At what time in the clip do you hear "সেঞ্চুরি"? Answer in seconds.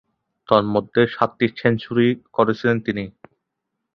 1.59-2.07